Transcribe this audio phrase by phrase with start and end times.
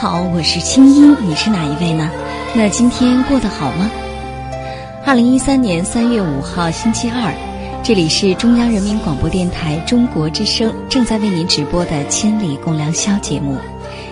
[0.00, 2.08] 好我是青音，你是哪一位呢？
[2.54, 3.90] 那今天过得好吗？
[5.04, 7.34] 二零一三年三月五号星期二，
[7.82, 13.58] 这里是中央人民广播电台中国之声正在为您直播的《千里共良宵》节目。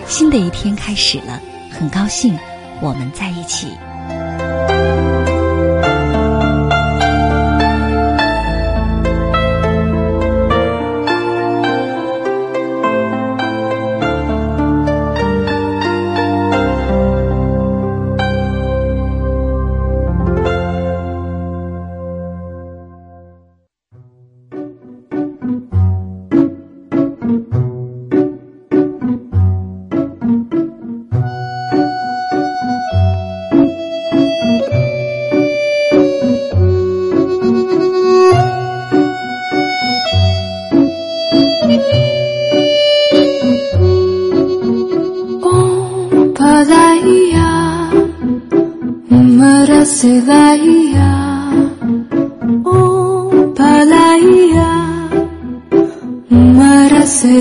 [0.09, 2.37] 新的一天开始了，很高兴
[2.81, 3.69] 我们在一起。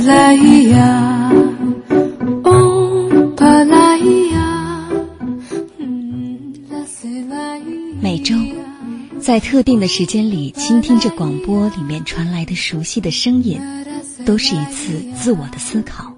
[0.05, 1.33] 来呀，
[3.69, 4.89] 来呀
[8.01, 8.35] 每周，
[9.21, 13.59] 在特定的时间里，倾听着广播里面传来的熟悉的声音，
[14.27, 16.13] 都是一次自我的思考。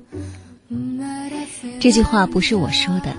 [1.79, 3.15] 这句话不是我说的，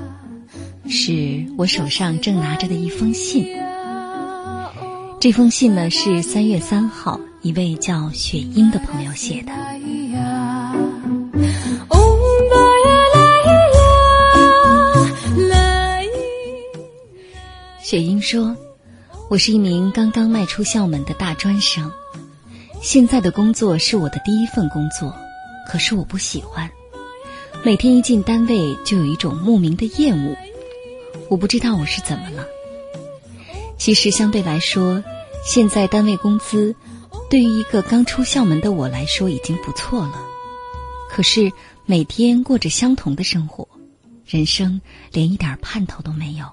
[0.89, 3.47] 是我手上正拿着的一封信。
[5.21, 9.51] 这封信呢，是三月三号一位叫雪英的朋友写的。
[17.81, 18.55] 雪英说
[19.29, 21.91] ：“我是一名刚刚迈出校门的大专生，
[22.81, 25.13] 现在的工作是我的第一份工作，
[25.67, 26.71] 可是我不喜欢。
[27.61, 30.37] 每天一进单位就有一种莫名的厌恶，
[31.29, 32.45] 我不知道我是怎么了。
[33.79, 35.03] 其实相对来说，
[35.43, 36.75] 现在单位工资
[37.29, 40.21] 对于一个刚出校门的我来说已经不错了。
[41.09, 41.51] 可是
[41.85, 43.67] 每天过着相同的生活，
[44.27, 44.79] 人生
[45.11, 46.45] 连一点盼头都没有。”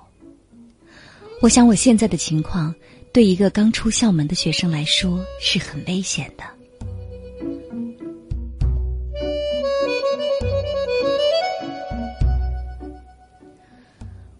[1.42, 2.74] 我想，我现在的情况
[3.12, 6.44] 对一个刚出校门的学生来说是很危险的。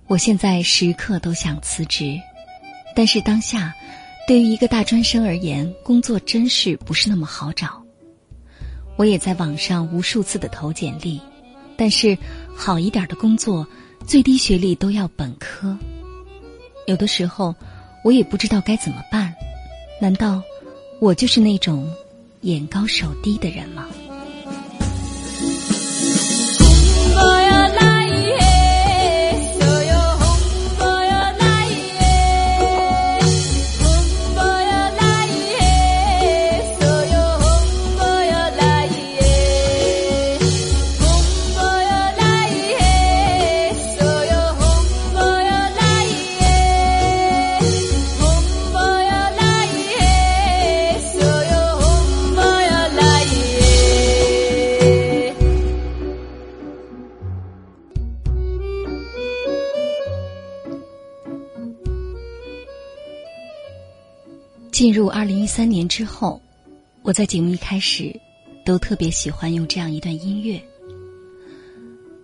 [0.07, 2.19] 我现在时刻都想辞职，
[2.97, 3.75] 但是当下
[4.27, 7.81] 对于一个大专生而言，工作真是不是那么好找。
[8.97, 11.21] 我也在网上无数次的投简历，
[11.77, 12.17] 但是
[12.57, 13.69] 好一点的工作，
[14.07, 15.77] 最低学历都要本科。
[16.87, 17.55] 有的时候，
[18.03, 19.35] 我也不知道该怎么办。
[20.01, 20.43] 难道
[20.99, 21.93] 我就是那种
[22.41, 23.87] 眼高手低的人吗？
[64.77, 66.39] 进入二零一三年之后，
[67.01, 68.15] 我在节目一开始
[68.63, 70.63] 都特别喜欢用这样一段音乐。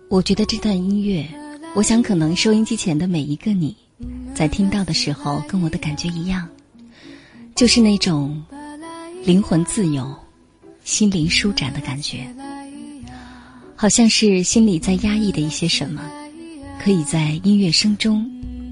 [0.07, 1.27] 我觉得这段音乐，
[1.73, 3.75] 我想可能收音机前的每一个你，
[4.35, 6.47] 在听到的时候，跟我的感觉一样，
[7.55, 8.39] 就是那种
[9.25, 10.15] 灵魂自由、
[10.83, 12.19] 心灵舒展的感觉，
[13.75, 16.03] 好像是心里在压抑的一些什么，
[16.79, 18.29] 可以在音乐声中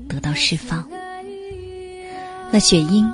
[0.07, 0.87] 得到释放。
[2.51, 3.11] 那雪英，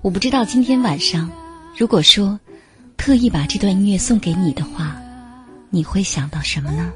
[0.00, 1.28] 我不知道今天晚上，
[1.76, 2.38] 如果说
[2.96, 4.96] 特意把这段音乐送给你的话，
[5.70, 6.92] 你会想到什么呢？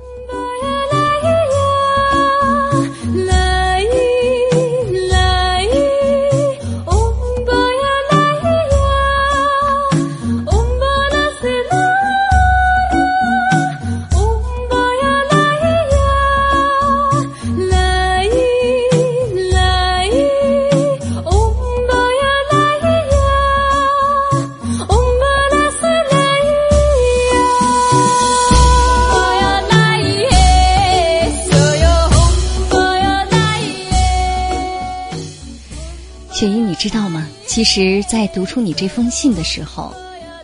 [36.42, 37.28] 雪英，你知道吗？
[37.46, 39.94] 其实，在读出你这封信的时候，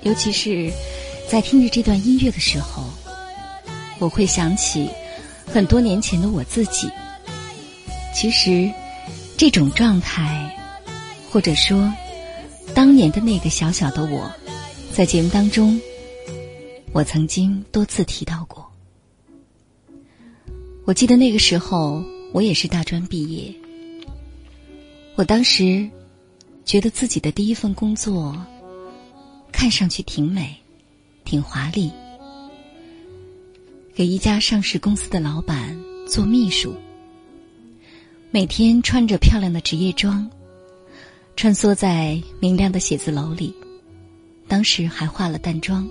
[0.02, 0.72] 尤其是
[1.28, 2.84] 在听着这段音乐的时候，
[3.98, 4.88] 我会想起
[5.44, 6.88] 很多年前的我自己。
[8.14, 8.70] 其实，
[9.36, 10.56] 这种状态，
[11.32, 11.92] 或者说
[12.72, 14.30] 当年的那个小小的我，
[14.92, 15.80] 在节目当中，
[16.92, 18.64] 我曾经多次提到过。
[20.84, 23.52] 我记得那个时候，我也是大专毕业，
[25.18, 25.86] 我当时。
[26.64, 28.36] 觉得自己的第一份工作
[29.50, 30.54] 看上去挺美，
[31.24, 31.90] 挺华丽，
[33.94, 35.74] 给一家上市公司的老板
[36.06, 36.74] 做秘书，
[38.30, 40.30] 每天穿着漂亮的职业装，
[41.36, 43.54] 穿梭在明亮的写字楼里，
[44.46, 45.88] 当时还化了淡妆。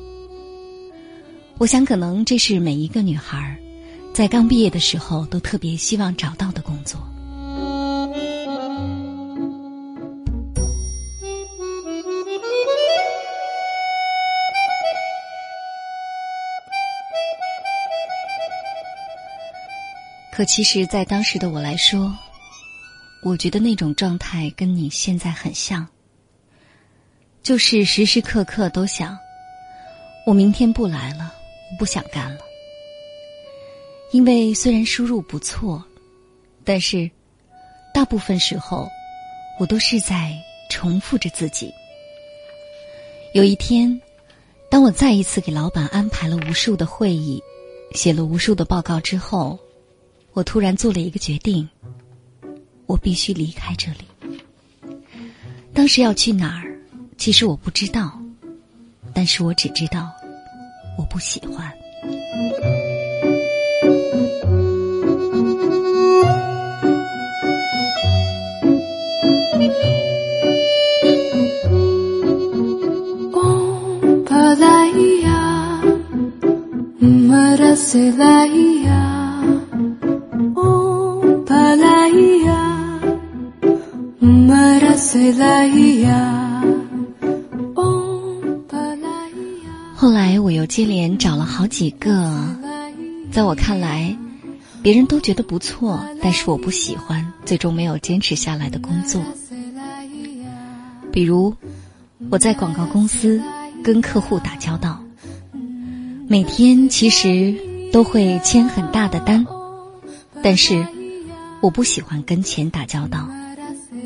[1.58, 3.58] 我想，可能这是每一个女孩
[4.14, 7.02] 在刚毕业的时候都特别希望找到的工作。
[20.38, 22.16] 可其实，在当时的我来说，
[23.24, 25.88] 我觉得那种状态跟你现在很像，
[27.42, 29.18] 就是时时刻刻都想，
[30.28, 31.34] 我明天不来了，
[31.72, 32.42] 我不想干了。
[34.12, 35.84] 因为虽然收入不错，
[36.64, 37.10] 但是
[37.92, 38.88] 大部分时候，
[39.60, 40.32] 我都是在
[40.70, 41.74] 重复着自己。
[43.34, 44.00] 有一天，
[44.70, 47.42] 当我再一次给老板安排了无数的会议，
[47.96, 49.58] 写了无数的报告之后。
[50.38, 51.68] 我突然做了一个决定，
[52.86, 54.06] 我必须离开这里。
[55.74, 56.80] 当时要去哪儿，
[57.18, 58.22] 其实我不知道，
[59.16, 60.12] 但是我只知道
[60.96, 61.74] 我不喜欢。
[89.96, 92.56] 后来我又接连找了好几个，
[93.30, 94.16] 在我看来，
[94.82, 99.22] 别人都觉得不错，但是我不喜欢，最终没有坚持下来的工作。
[101.12, 101.56] 比如，
[102.30, 103.42] 我在广告公司
[103.84, 105.04] 跟客户打交道，
[106.30, 107.54] 每天其实
[107.92, 109.46] 都会签很大的单，
[110.42, 110.88] 但是
[111.60, 113.28] 我不喜欢跟钱打交道。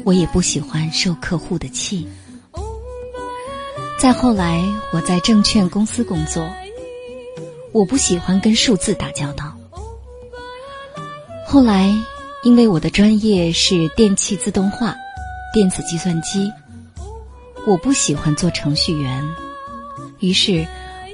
[0.03, 2.08] 我也不喜欢受客户的气。
[4.00, 6.50] 再后来，我在证券公司工作，
[7.72, 9.55] 我不喜欢跟数字打交道。
[11.46, 11.93] 后来，
[12.43, 14.96] 因为我的专业是电气自动化、
[15.53, 16.51] 电子计算机，
[17.67, 19.24] 我不喜欢做程序员，
[20.20, 20.65] 于是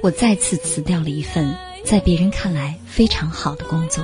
[0.02, 1.54] 我再次辞掉了一份
[1.84, 4.02] 在别人看来非常好的工作。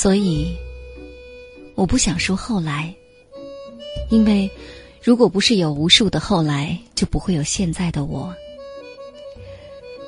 [0.00, 0.56] 所以，
[1.74, 2.94] 我不想说后来，
[4.08, 4.50] 因为
[5.02, 8.34] 如果不是有无数的后来，就不会有现在的我。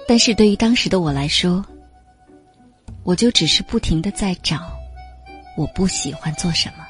[0.09, 1.63] 但是对于当时的我来说，
[3.03, 4.63] 我就只是不停的在找
[5.59, 6.87] 我不喜欢做什么。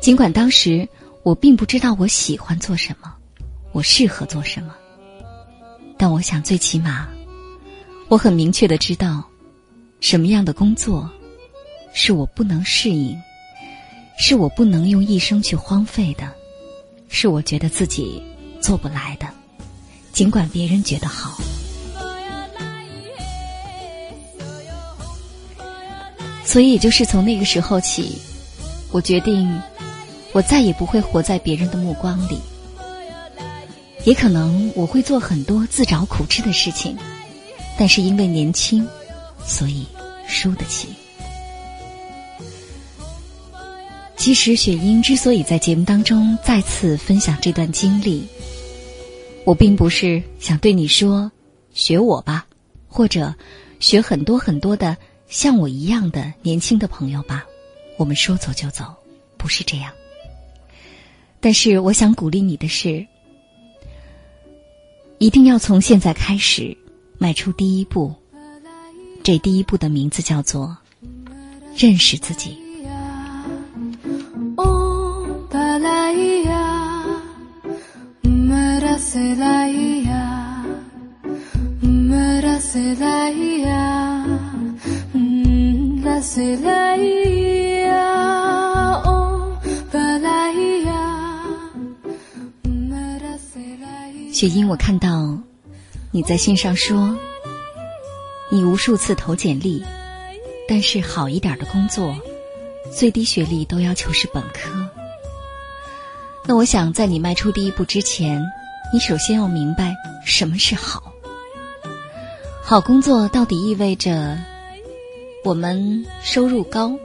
[0.00, 0.88] 尽管当时
[1.24, 3.14] 我并不知道我喜欢做什么，
[3.72, 4.74] 我适合做什么，
[5.98, 7.06] 但我想最起码，
[8.08, 9.22] 我很明确的知道
[10.00, 11.06] 什么样的工作。
[11.94, 13.16] 是我不能适应，
[14.18, 16.28] 是我不能用一生去荒废的，
[17.08, 18.20] 是我觉得自己
[18.60, 19.26] 做不来的，
[20.12, 21.38] 尽管别人觉得好。
[26.44, 28.18] 所以，也就是从那个时候起，
[28.90, 29.48] 我决定，
[30.32, 32.38] 我再也不会活在别人的目光里。
[34.04, 36.98] 也可能我会做很多自找苦吃的事情，
[37.78, 38.86] 但是因为年轻，
[39.46, 39.86] 所以
[40.26, 40.88] 输得起。
[44.24, 48.26] 其实，雪英之所以在节目当中再次分享这段经历，
[49.44, 51.30] 我并不是想对你说
[51.74, 52.46] “学我吧”，
[52.88, 53.34] 或者
[53.80, 54.96] “学很多很多的
[55.28, 57.44] 像我一样的年轻的朋友吧”。
[57.98, 58.94] 我们说走就走，
[59.36, 59.92] 不是这样。
[61.38, 63.06] 但是，我想鼓励你的是，
[65.18, 66.74] 一定要从现在开始
[67.18, 68.14] 迈出第一步。
[69.22, 70.74] 这第一步的名字叫做
[71.76, 72.63] 认识自己。
[94.32, 95.38] 雪英，我看到
[96.12, 97.16] 你在信上说，
[98.50, 99.82] 你无数次投简历，
[100.68, 102.16] 但是好一点的工作，
[102.92, 104.88] 最低学历都要求是本科。
[106.46, 108.42] 那我想，在你迈出第一步之前，
[108.94, 111.12] 你首先要明白什么是好。
[112.62, 114.38] 好工作到底意味着
[115.42, 116.96] 我们收入高，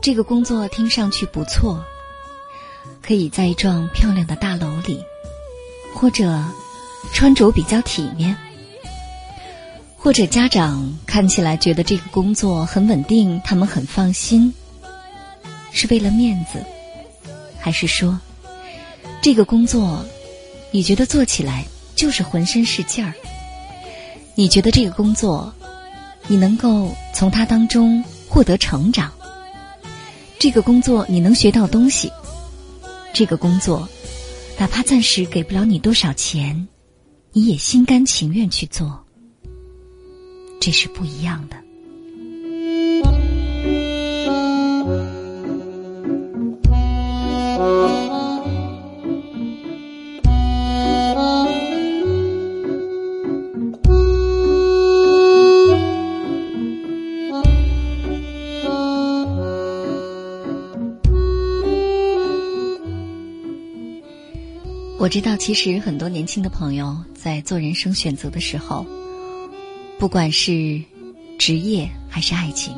[0.00, 1.84] 这个工作听上去不错，
[3.02, 5.02] 可以在一幢漂亮的大楼里，
[5.96, 6.40] 或者
[7.12, 8.36] 穿着比较体面，
[9.96, 14.54] 或者家长看起来觉得这个工作很稳定，他们很放心，
[15.72, 16.64] 是为了面子，
[17.58, 18.16] 还是说？
[19.20, 20.04] 这个工作，
[20.74, 21.64] 你觉得做起来
[21.94, 23.14] 就是浑身是劲儿？
[24.34, 25.54] 你觉得这个工作，
[26.26, 29.12] 你能够从它当中获得成长？
[30.36, 32.10] 这个工作你能学到东西？
[33.12, 33.88] 这个工作，
[34.58, 36.66] 哪怕暂时给不了你多少钱，
[37.30, 39.04] 你也心甘情愿去做？
[40.60, 41.56] 这是不一样的。
[65.04, 68.86] 我知道，其实很多年轻的朋友在做人生选择的时候，
[69.98, 70.82] 不管是
[71.38, 72.74] 职业还是爱情，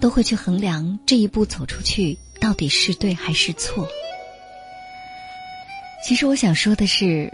[0.00, 3.86] 都会去衡量这一步走出去到底是对还是错。
[6.04, 7.32] 其实我想说的是，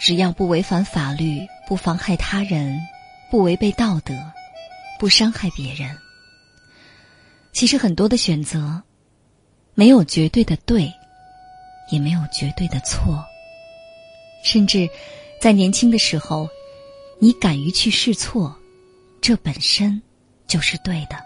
[0.00, 2.80] 只要不违反法律，不妨害他人，
[3.30, 4.12] 不违背道德，
[4.98, 5.96] 不伤害别人，
[7.52, 8.82] 其实很多的选择
[9.76, 10.92] 没有绝对的对。
[11.90, 13.24] 也没有绝对的错，
[14.42, 14.88] 甚至
[15.40, 16.48] 在年轻的时候，
[17.18, 18.54] 你敢于去试错，
[19.20, 20.00] 这本身
[20.46, 21.16] 就是对的。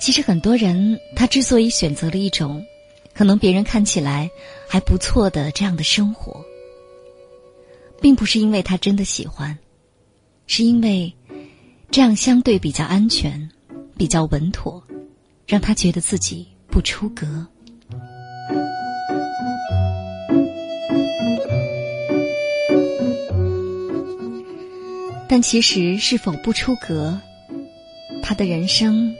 [0.00, 2.64] 其实很多人他之所以选择了一种
[3.14, 4.28] 可能别人看起来
[4.68, 6.44] 还不错的这样的生活，
[8.00, 9.56] 并不是因为他真的喜欢，
[10.46, 11.12] 是因为
[11.90, 13.48] 这样相对比较安全、
[13.96, 14.82] 比较稳妥，
[15.46, 17.46] 让他觉得自己不出格。
[25.32, 27.18] 但其实，是否不出格，
[28.22, 29.14] 他的人生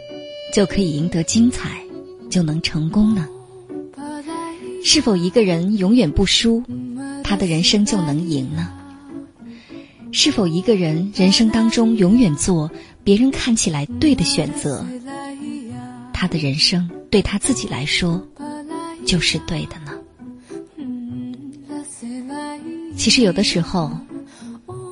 [0.53, 1.81] 就可以赢得精彩，
[2.29, 3.27] 就能成功呢？
[4.85, 6.63] 是否一个人永远不输，
[7.25, 8.69] 他的人生就能赢呢？
[10.13, 12.71] 是否一个人人生当中永远做
[13.03, 14.85] 别人看起来对的选择，
[16.13, 18.23] 他的人生对他自己来说
[19.07, 19.99] 就是对的呢？
[22.99, 23.91] 其实，有的时候。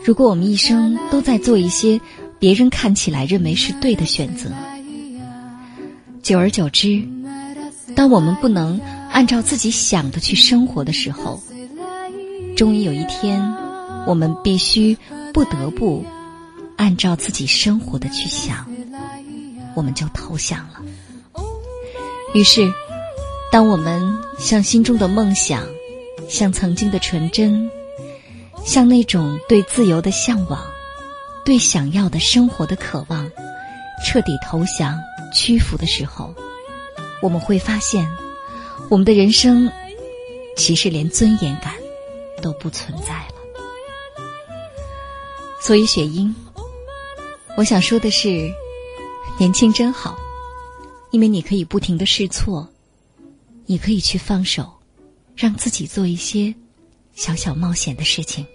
[0.02, 2.00] 如果我们一生都在做一些
[2.38, 4.50] 别人看起来认为是对的选择，
[6.22, 7.02] 久而久之，
[7.94, 8.80] 当我们不能
[9.10, 11.40] 按照自己想的去生活的时候，
[12.56, 13.54] 终于有一天，
[14.06, 14.96] 我们必须
[15.34, 16.04] 不得不
[16.76, 18.66] 按照自己生活的去想，
[19.74, 20.80] 我们就投降了。
[22.32, 22.72] 于是，
[23.52, 25.66] 当我们向心中的梦想，
[26.28, 27.70] 向曾经的纯真。
[28.64, 30.64] 像那种对自由的向往，
[31.44, 33.30] 对想要的生活的渴望，
[34.04, 35.00] 彻底投降，
[35.34, 36.34] 屈服的时候，
[37.20, 38.08] 我们会发现，
[38.88, 39.70] 我们的人生
[40.56, 41.74] 其实连尊严感
[42.42, 43.34] 都不存在了。
[45.60, 46.34] 所以，雪英，
[47.56, 48.50] 我想说的是，
[49.38, 50.16] 年轻真好，
[51.10, 52.68] 因为你可以不停的试错，
[53.66, 54.72] 你可以去放手，
[55.36, 56.54] 让自己做一些
[57.20, 58.46] 小小冒险的事情。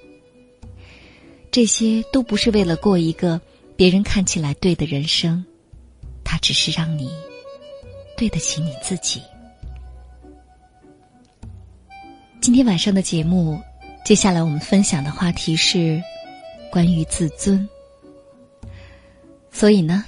[1.51, 3.39] 这些都不是为了过一个
[3.75, 5.45] 别人看起来对的人生，
[6.23, 7.07] 它只是让你
[8.17, 9.21] 对得起你自己。
[12.41, 13.61] 今天晚上的节目，
[14.03, 16.01] 接下来我们分享的话题是
[16.71, 17.69] 关于自尊。
[19.51, 20.03] 所以呢，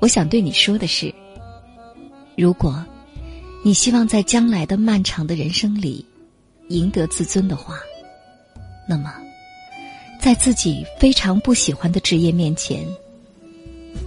[0.00, 1.14] 我想对你说的是：
[2.36, 2.84] 如果
[3.64, 6.04] 你希望在将来的漫长的人生里
[6.68, 7.78] 赢得自尊的话，
[8.88, 9.12] 那么。
[10.20, 12.84] 在自己非常不喜欢的职业面前，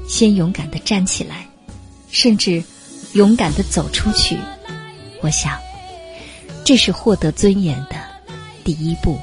[0.09, 1.47] 先勇敢的站起来，
[2.11, 2.61] 甚至
[3.13, 4.37] 勇敢的走出去。
[5.21, 5.57] 我想，
[6.65, 7.95] 这是获得尊严的
[8.65, 9.17] 第一步。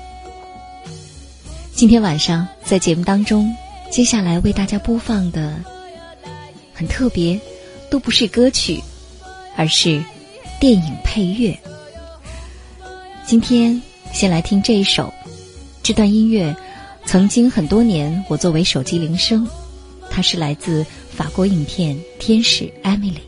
[1.75, 3.55] 今天晚上在节目当中，
[3.91, 5.63] 接下来为大家播放的
[6.73, 7.39] 很特别，
[7.91, 8.83] 都不是歌曲，
[9.57, 10.03] 而是
[10.59, 11.57] 电影配乐。
[13.29, 13.79] 今天
[14.11, 15.13] 先来听这一首，
[15.83, 16.57] 这段音乐。
[17.05, 19.47] 曾经很多年，我作为手机铃声，
[20.09, 23.19] 它是来自法国影片《天使艾米丽》。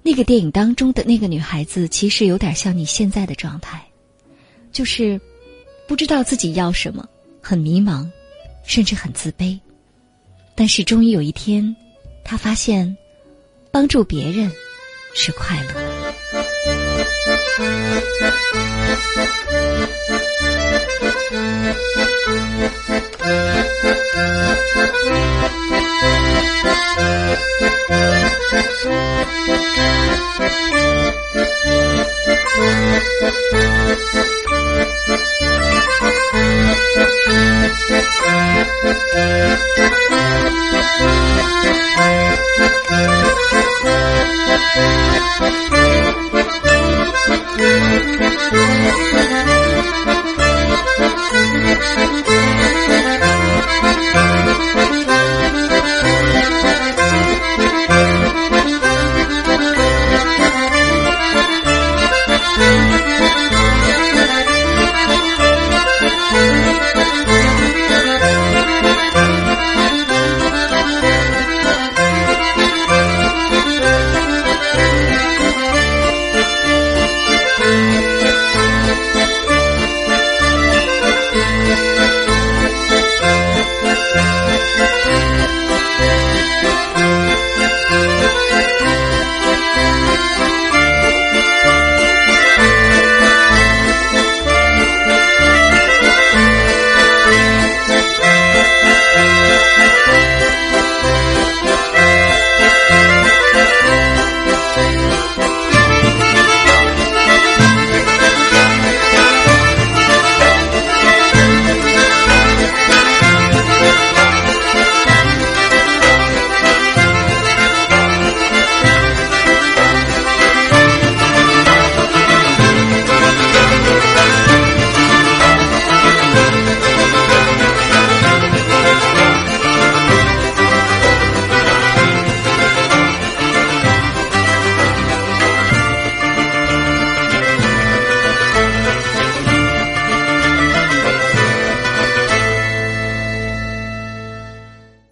[0.00, 3.82] 那个电影当中的那个女孩子，其实有点像你现在的状态，
[4.70, 5.20] 就是
[5.88, 7.04] 不知道自己要什么，
[7.40, 8.08] 很迷茫，
[8.62, 9.58] 甚至很自卑。
[10.54, 11.74] 但是终于有一天，
[12.22, 12.96] 她发现
[13.72, 14.48] 帮助别人
[15.16, 16.41] 是快乐。
[19.14, 20.01] Thank you.